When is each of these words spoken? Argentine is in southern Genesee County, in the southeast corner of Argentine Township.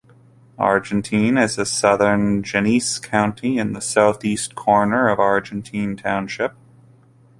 Argentine 0.57 1.37
is 1.37 1.59
in 1.59 1.65
southern 1.65 2.41
Genesee 2.41 2.99
County, 3.07 3.59
in 3.59 3.73
the 3.73 3.81
southeast 3.81 4.55
corner 4.55 5.07
of 5.07 5.19
Argentine 5.19 5.95
Township. 5.95 6.55